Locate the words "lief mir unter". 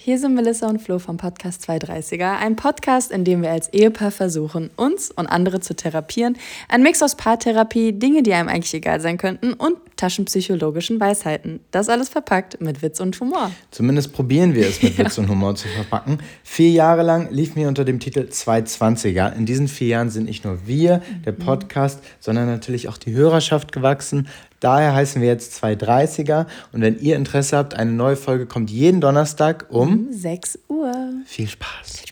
17.30-17.84